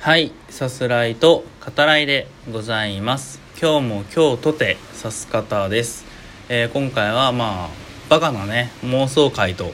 [0.00, 3.38] はい、さすらいと語らいでございます。
[3.60, 6.06] 今日も今日とてさす方です。
[6.48, 7.68] えー今回はまあ、
[8.08, 9.72] バカなね、妄想会と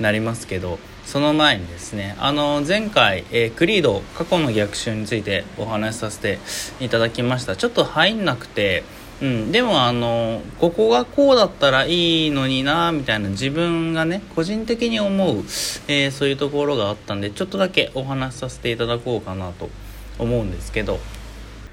[0.00, 6.40] なりますけど、その前にですね、あの、前回、えークリード、過去の逆襲についてお話しさせて
[6.80, 7.54] いただきました。
[7.54, 8.82] ちょっと入んなくて、
[9.20, 15.38] うん、でもあのここがこうだったらいいのになみたいな自分がね個人的に思う、
[15.88, 19.70] えーそういうところがあったんでちょっとだけお話しさせていただこうかなと
[20.18, 21.00] 思うんですけど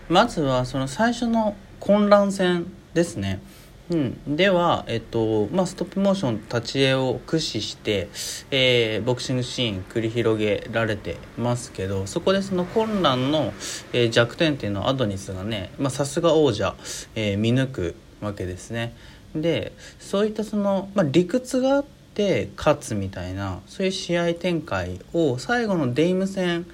[0.09, 3.41] まずはその最初の混乱戦ですね。
[3.87, 8.09] うん、では、えっとまあ、ストップモーション立ち絵を駆使して、
[8.49, 13.53] えーボクシングシーン繰り広げられてますけどそこでその混乱の、
[13.93, 16.75] えー弱点っていうのはアドニスがねさすが王者、
[17.13, 18.95] えー見抜くわけですね。
[19.35, 26.65] でそういったその、まあ、理屈があって勝つみたいなそういう試合展開を最後のデイム戦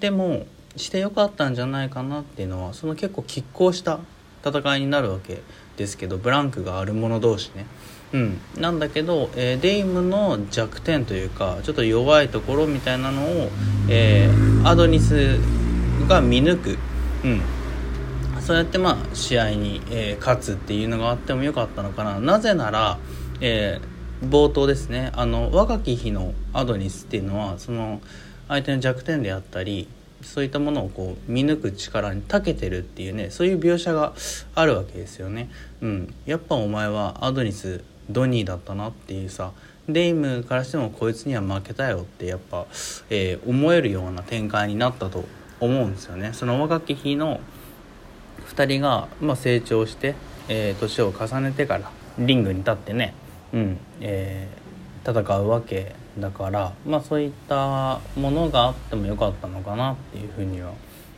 [0.00, 0.46] でも
[0.76, 4.00] してよかったんじゃないかなっていうのはその結構拮抗した
[4.44, 7.64] 戦いになるわけですですけどブランクがある者同士ね。
[8.12, 13.50] うん、なんだけど、えーデイムの弱点というかちょっと弱いところみたいなのを、
[13.88, 15.38] えーアドニス
[16.08, 16.78] が見抜く、
[17.24, 17.42] うん、
[18.40, 22.18] そうやってまあ試合に、えー勝つっていうのがあってもよかったのかな。
[22.20, 22.98] なぜなら、
[23.40, 23.80] え
[24.24, 25.12] 冒頭ですね。
[25.14, 28.00] あの若き日のアドニスっていうのはその
[28.48, 29.86] 相手の弱点であったり
[30.22, 34.14] そういったものをこう見抜く力に長けてるっていうねそういう描写が
[34.54, 35.48] あるわけですよね。
[35.80, 39.52] うん、やっぱお前はアドニスドニーだったなっていうさ
[39.88, 42.66] デイムからしてもこいつには負けたよってやっぱ、
[43.08, 45.24] えー思えるような展開になったと
[45.60, 46.32] 思うんですよね。
[46.34, 47.40] その若き日の
[48.48, 50.14] 2人が、まあ、成長して、
[50.48, 53.14] えー年を重ねてからリングに立ってね、
[53.54, 54.68] うんえー
[55.08, 60.72] 戦うわけだから、まあ、そういったものがあってもよかったのかなっていうふうには、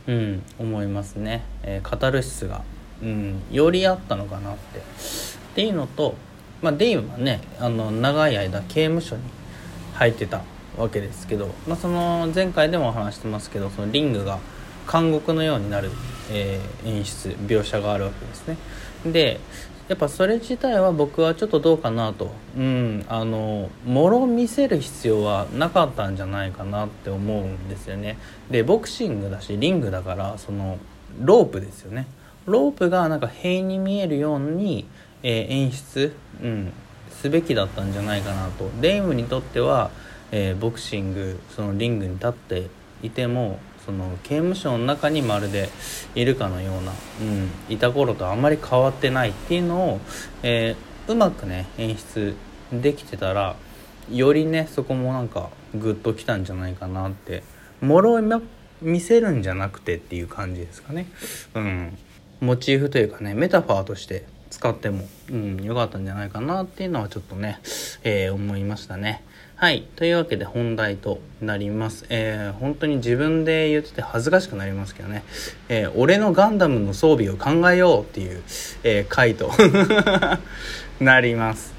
[0.07, 2.63] うん、思いますね、えーカタルシスが、
[3.01, 4.79] うん、よりあったのかなって。
[4.79, 6.15] っていうのと、
[6.61, 9.23] まあ、デイはねあの長い間刑務所に
[9.95, 10.41] 入ってた
[10.77, 14.39] わけですけど、まあ、その前回でもお話してますけどそのリングが
[14.89, 15.91] 監獄のようになる、
[16.31, 18.57] えー演出描写があるわけですね。
[19.05, 19.39] で
[19.91, 22.31] やっぱそれ自体は僕はちょっとどうかなと。
[22.57, 28.17] うんあのもろ見せる必要はなかったんじゃないかなって思うんですよね。
[28.49, 30.77] でボクシングだしリングだからその
[31.19, 32.07] ロープですよね。
[32.45, 34.85] ロープがなんか塀に見えるように、
[35.23, 36.71] えー演出、うん、
[37.09, 38.69] すべきだったんじゃないかなと。
[38.79, 39.91] デイムにとっては、
[40.31, 42.67] えーボクシングそのリングに立って
[43.03, 45.69] いてもその刑務所の中にまるで
[46.15, 49.99] いるかのような、うん、いた頃とあんまり変わってないっていうのを、
[50.43, 52.35] えーうまくね演出
[52.71, 53.55] できてたら
[54.09, 57.43] よりねそこもなんかグッときたんじゃないかなって
[57.81, 58.31] もろみ
[58.81, 61.07] 見せるんじゃなくてっていう感じですかね。
[61.53, 61.97] うん
[62.39, 67.59] モチーフというかねメタファーとして使っても、うん、よかったんじゃないかなっていうのはちょっとね、
[68.03, 69.23] えー思いましたね。
[69.61, 69.83] はい。
[69.95, 72.07] というわけで本題となります。
[72.09, 75.23] えー本当に自分で言ってて恥ずかしくなりますけどね。
[75.69, 78.41] えー俺のガンダムの装備を考えようっていう、
[78.83, 79.51] えー回と
[80.99, 81.75] なります。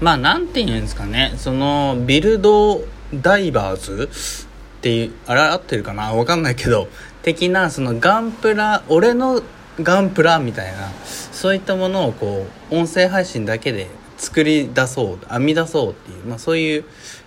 [0.00, 1.34] まあ、なんて言うんですかね。
[1.36, 2.82] その、ビルド
[3.14, 6.12] ダイバーズっていう、あれ合ってるかな？
[6.12, 6.88] わかんないけど、
[7.22, 9.40] 的な、そのガンプラ、俺の
[9.80, 13.86] ガンプラみたいな、そういったものをこう、音声配信だけで
[14.20, 16.84] 作り出そう、編み出そうっていう、まあそういう、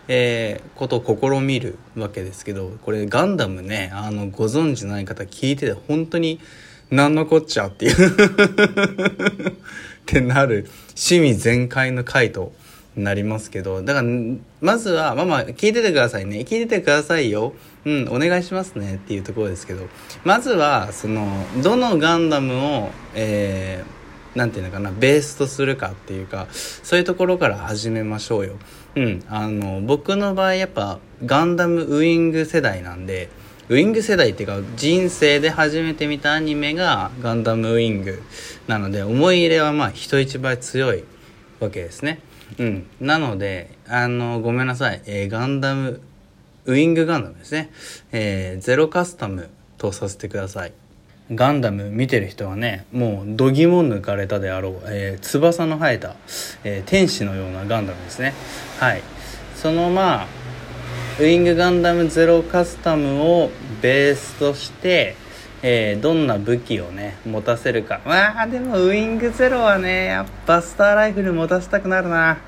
[0.07, 6.39] えーことを試みるわけですけど、これガンダムね、あの、ご存知ない方聞いてて本当に、
[6.91, 7.93] なんのこっちゃっていう
[9.53, 9.53] っ
[10.05, 12.53] てなる趣味全開の回と
[12.95, 14.07] なりますけどだから
[14.61, 16.39] まずはママ聞いててくださいね。
[16.41, 17.53] 聞いててくださいよ。
[17.85, 19.87] うんお願いしますねっていうところですけど
[20.23, 21.25] まずはその
[21.63, 24.02] どのガンダムをえー
[24.35, 28.53] なんていうのかなベースとするかっていうかそういうところから始めましょうよ。
[28.95, 33.29] うんあの僕の場合やっぱガンダムウイング世代なんで
[33.69, 38.21] ウイング世代っていうか人生で初めて見たアニメがガンダムウイング
[38.67, 41.03] なので思い入れはまあ人一倍強い
[41.59, 42.19] わけですね。
[42.59, 46.01] うんなのであのごめんなさい、えーガンダム
[46.65, 47.71] ウイングガンダムですね、
[48.11, 50.73] えーゼロカスタムとさせてください。
[51.35, 56.15] ガンダム見てる人はねもう度肝抜かれたであろう、えー翼の生えた、
[56.63, 58.33] えー天使のようなガンダムですね。
[58.79, 59.01] はい。
[59.55, 60.27] そのまあ
[61.19, 63.51] ウイングガンダムゼロカスタムを
[63.81, 65.15] ベースとして、
[65.61, 68.01] えーどんな武器をね持たせるか。
[68.05, 72.39] まあでもウイングゼロはねやっぱスターライフル持たせたくなるな。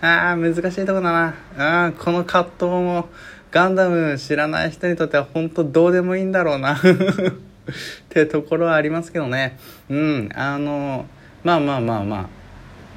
[0.00, 1.34] あー難しいとこだな。
[1.56, 3.08] あーこの葛藤も
[3.50, 6.80] ガンダム知らない人にとっては本当どうでもいいんだろうな。
[7.70, 7.72] っ
[8.08, 9.56] てところはありますけどね。
[9.88, 11.06] うんあの
[11.44, 12.26] まあまあまあまあ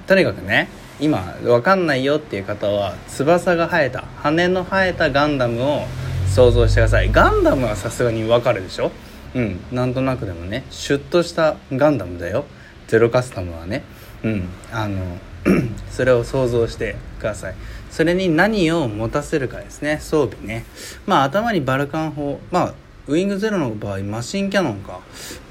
[0.07, 0.67] とにかくね
[0.99, 5.81] 今分かんないよっていう方は翼が生えた羽の生えたガンダムを
[6.27, 7.11] 想像してください。
[7.11, 8.91] ガンダムはさすがに分かるでしょ？
[9.35, 12.45] うんなんとなくでもねシュッとしたガンダムだよ。
[12.87, 13.83] ゼロカスタムはね。
[14.23, 14.99] うんあの
[15.91, 17.55] それを想像してください。
[17.91, 20.65] それに何を持たせるかですね装備ね。
[21.05, 22.73] まあ頭にバルカン砲まあ
[23.07, 24.99] ウィングゼロの場合マシンキャノンか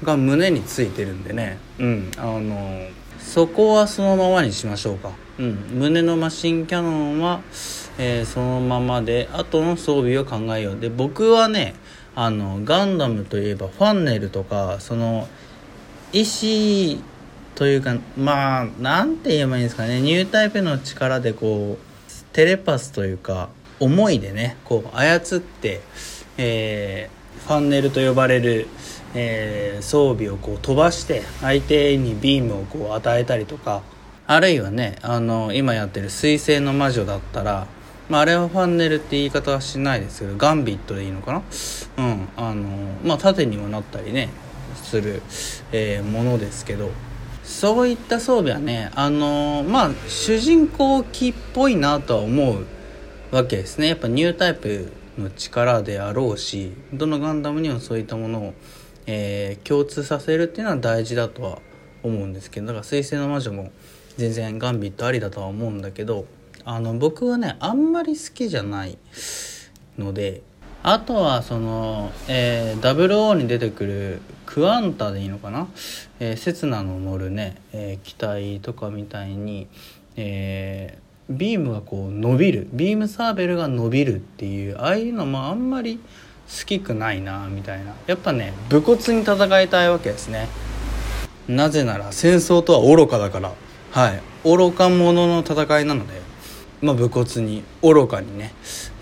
[0.03, 1.57] が胸についてるんでね。
[1.79, 2.11] うん。
[2.17, 2.87] あの
[3.19, 5.11] そこはそのままにしましょうか。
[5.39, 5.53] うん。
[5.71, 7.41] 胸のマシンキャノンは、
[7.97, 10.79] えー、そのままで後の装備を考えよう。
[10.79, 11.75] で僕はね
[12.13, 15.27] あのガンダムといえばファンネルとかその
[16.11, 16.99] 石
[17.55, 20.01] というかまあなんて言えばいいんですかね。
[20.01, 23.47] ニュータイプの力でこうテレパスというか
[23.79, 25.81] 思いでねこう操って、
[26.37, 27.09] え、
[27.45, 28.67] ファンネルと呼ばれる、
[29.13, 33.83] えー、装備をこう飛ばして相手にビームをこう与えたりとか
[34.27, 37.67] あるいはねあの今やってる彗星の魔女だったら
[38.07, 41.41] まあ、あれはファンネルって言い方はしないですけどガンビットでいいのかな？
[41.97, 42.67] うんあの
[43.03, 44.29] まあ縦にもなったりね
[44.75, 45.23] する、
[45.71, 46.91] えー、ものですけど
[47.43, 52.65] そういった装備はねあの、まあ主人公機っぽいなとは思う
[53.31, 53.87] わけですね。
[53.87, 58.53] やっぱニュータイプの力であろうしどのガンダムにもそういったものを、
[59.05, 61.59] えー、共通させるっていうのは大事だとは
[62.03, 63.71] 思うんですけどだから「水星の魔女」も
[64.17, 66.25] 全然ガンビットありだとは思うんだけど
[66.63, 68.97] あの僕はねあんまり好きじゃない
[69.97, 70.41] ので
[70.83, 75.67] あとはその、えー、00に出てくるクワンタでいいのかな、
[76.19, 79.67] えー、セツナの乗るね、えー、機体とかみたいに、
[80.15, 80.99] え、
[81.29, 82.67] ビームがこう伸びる。
[82.71, 85.99] ビームサーベルが伸びるっていうああいうのもあんまり
[86.59, 87.93] 好きくないなみたいな。
[88.07, 90.47] やっぱね武骨に戦いたいわけですね。
[91.47, 93.53] なぜなら戦争とは愚かだから。
[93.91, 94.21] はい。
[94.43, 96.21] 愚か者の戦いなので
[96.81, 98.53] まあ武骨に愚かにね。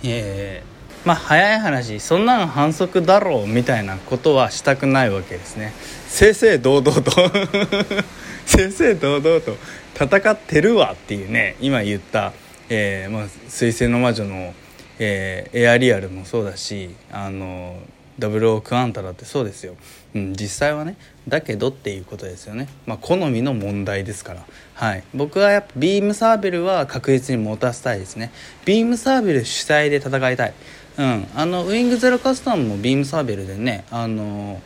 [0.03, 0.73] えー
[1.05, 5.73] まあ早い話そんなん反則だろうみたいなことはしたくないわけですね。
[6.07, 7.11] 正々堂々と。
[8.45, 9.57] 正々堂々と。
[9.95, 12.33] 戦ってるわっていうね今言った
[12.69, 14.53] 「えーまあ、彗星の魔女の」
[14.99, 17.77] えー、エアリアルもそうだしあの
[18.19, 19.75] ダブルオークアンタだってそうですよ、
[20.13, 20.95] うん、実際はね
[21.27, 22.67] だけどっていうことですよね。
[22.85, 24.45] まあ好みの問題ですから。
[24.73, 25.03] はい。
[25.13, 28.31] 僕はやっぱビームサーベルは確実に持たせたいですね。
[28.65, 30.53] ビームサーベル主体で戦いたい。
[30.97, 31.27] うん。
[31.33, 34.61] あのウィングゼロカスタムもビームサーベルでねあの、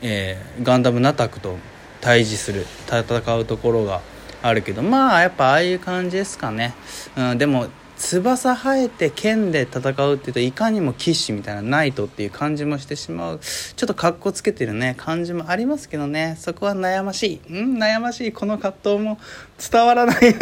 [0.00, 1.56] えー、ガンダムナタクと
[2.00, 4.00] 対峙する戦うところが
[4.42, 6.74] あるけどまあやっぱああいう感じですかね、
[7.16, 7.66] うん、でも
[7.96, 13.40] 翼生えて剣で戦うっていうといかにも騎士みたいなナイトっていう感じもしてしまう。
[13.40, 16.36] ちょっとかっこつけてるね感じもありますけどね。
[16.38, 17.40] そこは悩ましい。
[17.48, 18.32] うん悩ましい。
[18.32, 19.18] この葛藤も
[19.58, 20.16] 伝わらない。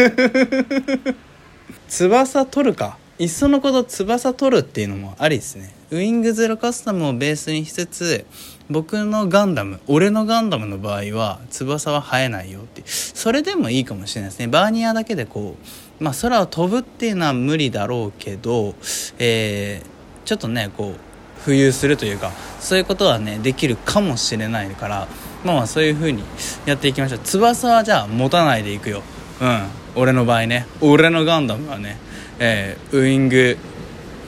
[1.89, 2.99] 翼取るか。
[3.19, 5.73] いっそのこと翼取るっていうのもありですね。
[5.93, 8.27] ウィングゼロカスタムをベースにしつつ
[8.71, 12.83] 僕のガンダム俺のガンダムの場合は翼は生えないよって。
[12.87, 14.49] それでもいいかもしれないですね。
[14.49, 15.57] バーニアだけでこ
[16.01, 18.75] うまあ空を飛ぶっていうのは無理だろうけど、
[19.19, 25.09] えー、ちょっとねこう浮遊するというかそういうことはねできるかもしれないから
[25.45, 26.23] まあまあそういう風に
[26.65, 27.19] やっていきましょう。
[27.21, 29.03] 翼はじゃあ持たないでいくよ。
[29.41, 29.67] うん。
[29.97, 30.67] 俺の場合ね。
[30.81, 31.99] 俺のガンダムはね
[32.39, 33.57] えー、ウイング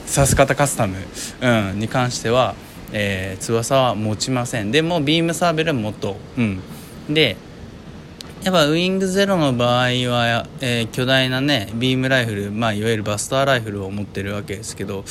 [0.06, 0.96] さす方カスタム、
[1.40, 2.54] うん、に関しては、
[2.98, 4.72] えー、翼は持ちません。
[4.72, 6.62] でもビームサーベルは持とう、うん、
[7.10, 7.36] で
[8.42, 15.04] やっぱウイングゼロの場合は、えー、巨大なねビームライフル、まあ、いわゆるバスターライフルを持ってるわけですけど、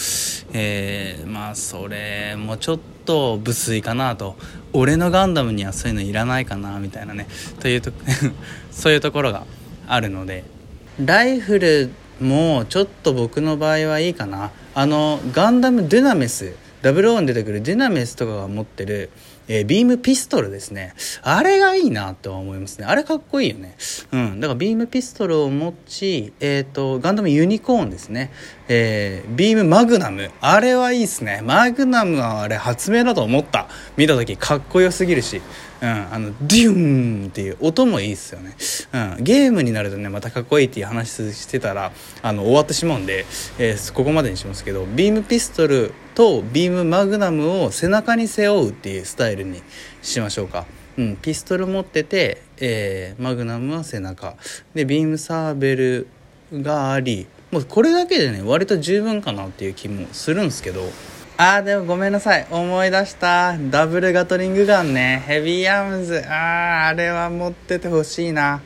[0.54, 4.36] えー、まあそれもちょっと無粋かなと。
[4.74, 7.28] 俺のガンダムにはそういうのいらないかなみたいなね。
[7.60, 7.92] というと
[8.72, 9.44] そういうところが
[9.88, 10.44] あるので。
[11.06, 14.50] ライフルもうちょっと僕の場合はいいかな。
[14.74, 19.10] あのガンダムデュナメスダブルオン出てくるデュナメスとかが持ってる、
[19.48, 20.94] えー、ビームピストルですね。
[21.24, 22.86] あれがいいなとは思いますね。
[22.86, 23.76] あれかっこいいよね。
[24.12, 24.40] うん。
[24.40, 28.32] だからビームピストルを持ちえっ、ー、とガンダムユニコーンですね。
[28.68, 30.30] えー、ビームマグナム。
[30.42, 31.42] あれはいいっすね。
[31.44, 33.68] マグナムはあれ発明だと思った。
[33.98, 35.42] 見た時かっこよすぎるし。
[35.86, 38.56] うん、あのデューンっていう音もいいっすよね、
[39.18, 41.92] うん、ゲームになるとねまたかっこいいっていう話してたら
[42.24, 43.26] あの終わってしまうんで、
[43.60, 49.62] えー、ここまでにしますけどビームピストルとビームマグナムを背中に背負うっていうスタイルに
[50.02, 50.66] しましょうか。
[50.98, 54.38] うん、ピストル持ってて、えー、マグナムは背中
[54.74, 56.08] でビームサーベル
[56.54, 60.82] がありもうこれだけでね割と十分かなっていう気もするんですけど
[61.38, 62.48] あーでもごめんなさい。
[62.50, 63.58] 思い出した。
[63.58, 65.22] ダブルガトリングガンね。
[65.28, 66.24] ヘビーアームズ。
[66.30, 68.62] あーあれは持っててほしいな。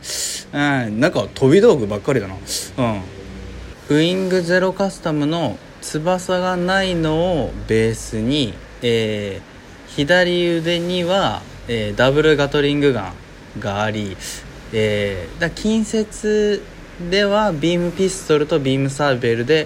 [0.54, 1.00] うん。
[1.00, 2.36] なんか飛び道具ばっかりだな。
[2.36, 3.02] うん。
[3.90, 13.14] ウイングゼロカスタムの翼がないのをベースに、えー、左腕には、えー、ダブルガトリングガ
[13.58, 14.16] ンがあり、
[14.74, 16.62] えー、だ近接
[17.10, 19.66] ではビームピストルとビームサーベルで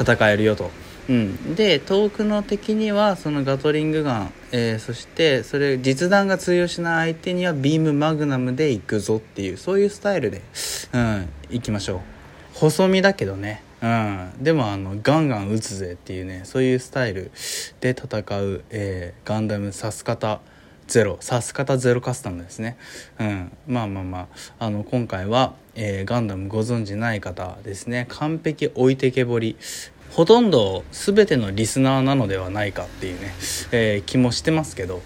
[0.00, 0.70] 戦えるよと。
[1.08, 10.42] うん、で遠くの敵にはそのガトリングガン、えー、そしてそれ実弾が通用しない相手にはビームマグナムで行くぞっていうそういうスタイルで、
[10.92, 12.00] うん、行きましょう。
[12.52, 17.30] 細身だけどね、うん、でもあのガンガン撃つぜっていうねそういうスタイル
[17.80, 20.40] で戦う、えー、ガンダムサスカタ
[20.88, 21.18] ゼロ。
[21.20, 22.76] サスカタゼロカスタムですね、
[23.20, 24.18] うん、まあまあま
[24.58, 24.66] あ。
[24.66, 28.06] あの今回は、えー、ガンダムご存じない方ですね。
[28.08, 29.56] 完璧置いてけぼり。
[30.10, 33.34] ほとんど全てのリスナーなのではないかっていうね、
[33.72, 35.00] えー、気もしてますけど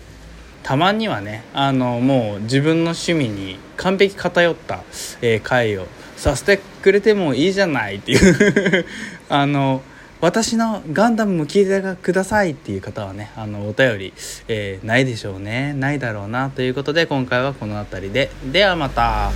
[0.62, 4.84] たまにはねあのもう自分の趣味に完璧偏った、
[5.20, 8.86] えー、回をさせてくれてもいいじゃないっていう
[9.28, 9.82] あの
[10.20, 14.14] 私のガンダムも聞いてくださいっていう方はねあのお便り、
[14.46, 19.32] えー、ないでしょうねないだろうなということで今回はこの辺りでではまた。